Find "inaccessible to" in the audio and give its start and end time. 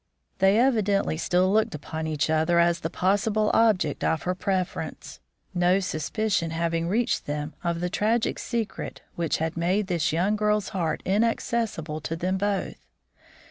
11.05-12.15